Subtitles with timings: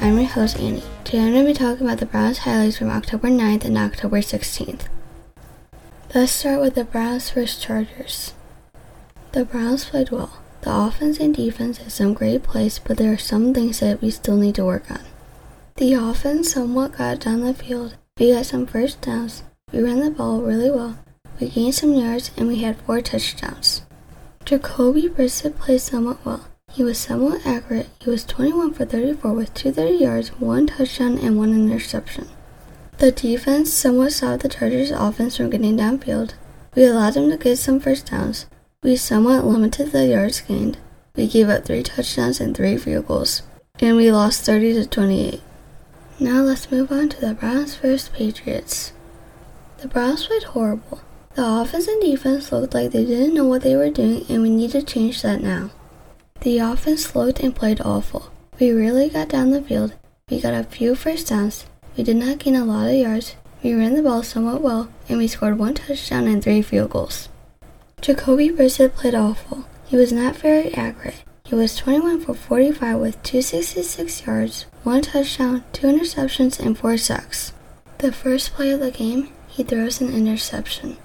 [0.00, 0.82] I'm your host, Annie.
[1.04, 4.18] Today I'm going to be talking about the Browns highlights from October 9th and October
[4.18, 4.82] 16th.
[6.14, 7.58] Let's start with the Browns vs.
[7.58, 8.34] Chargers.
[9.32, 10.38] The Browns played well.
[10.60, 14.10] The offense and defense had some great plays, but there are some things that we
[14.10, 15.00] still need to work on.
[15.76, 17.96] The offense somewhat got down the field.
[18.18, 19.42] We got some first downs.
[19.72, 20.98] We ran the ball really well.
[21.40, 23.82] We gained some yards and we had four touchdowns.
[24.44, 26.46] Jacoby Brissett played somewhat well.
[26.76, 27.88] He was somewhat accurate.
[28.02, 32.28] He was 21 for 34 with 230 yards, one touchdown, and one interception.
[32.98, 36.34] The defense somewhat stopped the Chargers' offense from getting downfield.
[36.74, 38.44] We allowed them to get some first downs.
[38.82, 40.76] We somewhat limited the yards gained.
[41.14, 43.40] We gave up three touchdowns and three field goals,
[43.80, 45.40] and we lost 30 to 28.
[46.20, 48.10] Now let's move on to the Browns vs.
[48.10, 48.92] Patriots.
[49.78, 51.00] The Browns played horrible.
[51.36, 54.50] The offense and defense looked like they didn't know what they were doing, and we
[54.50, 55.70] need to change that now.
[56.46, 58.30] The offense looked and played awful.
[58.60, 59.94] We really got down the field.
[60.30, 61.66] We got a few first downs.
[61.96, 63.34] We did not gain a lot of yards.
[63.64, 67.28] We ran the ball somewhat well, and we scored one touchdown and three field goals.
[68.00, 69.66] Jacoby Brissett played awful.
[69.86, 71.24] He was not very accurate.
[71.44, 77.54] He was 21 for 45 with 266 yards, one touchdown, two interceptions, and four sacks.
[77.98, 80.96] The first play of the game, he throws an interception.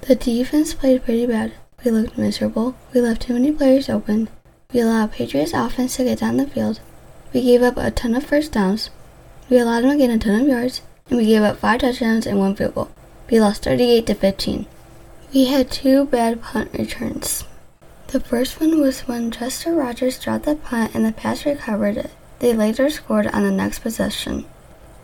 [0.00, 1.52] The defense played pretty bad.
[1.84, 2.74] We looked miserable.
[2.94, 4.30] We left too many players open.
[4.70, 6.80] We allowed Patriots offense to get down the field.
[7.32, 8.90] We gave up a ton of first downs.
[9.48, 12.26] We allowed them to gain a ton of yards, and we gave up five touchdowns
[12.26, 12.90] and one field goal.
[13.30, 14.66] We lost 38 to 15.
[15.32, 17.44] We had two bad punt returns.
[18.08, 22.10] The first one was when Chester Rogers dropped the punt and the Pats recovered it.
[22.40, 24.44] They later scored on the next possession.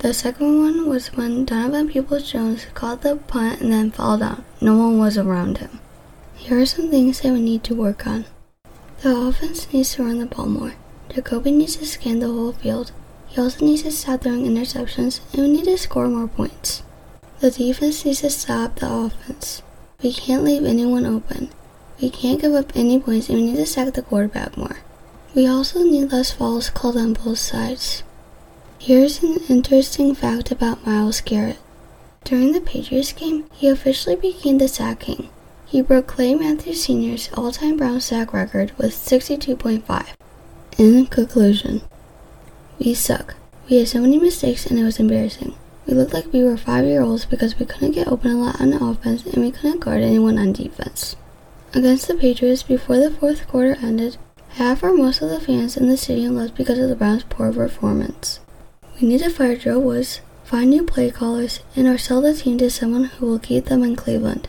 [0.00, 4.44] The second one was when Donovan Peoples Jones caught the punt and then fell down.
[4.60, 5.80] No one was around him.
[6.34, 8.26] Here are some things that we need to work on.
[9.02, 10.74] The offense needs to run the ball more.
[11.10, 12.92] Jacoby needs to scan the whole field.
[13.28, 16.82] He also needs to stop throwing interceptions, and we need to score more points.
[17.40, 19.62] The defense needs to stop the offense.
[20.02, 21.50] We can't leave anyone open.
[22.00, 24.78] We can't give up any points, and we need to sack the quarterback more.
[25.34, 28.02] We also need less fouls called on both sides.
[28.78, 31.58] Here's an interesting fact about Myles Garrett.
[32.24, 35.28] During the Patriots game, he officially became the sack king.
[35.68, 40.06] He broke Clay Matthews Sr.'s all-time Brown sack record with 62.5.
[40.78, 41.82] In conclusion,
[42.78, 43.34] we suck.
[43.68, 45.56] We had so many mistakes and it was embarrassing.
[45.84, 49.26] We looked like we were five-year-olds because we couldn't get open a lot on offense
[49.26, 51.16] and we couldn't guard anyone on defense.
[51.74, 54.18] Against the Patriots, before the fourth quarter ended,
[54.50, 57.52] half or most of the fans in the stadium left because of the Browns' poor
[57.52, 58.38] performance.
[59.00, 62.56] We need to fire Joe Woods, find new play callers, and or sell the team
[62.58, 64.48] to someone who will keep them in Cleveland.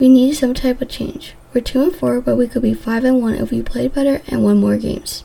[0.00, 1.34] We need some type of change.
[1.52, 4.22] We're 2 and 4, but we could be 5 and 1 if we played better
[4.28, 5.24] and won more games.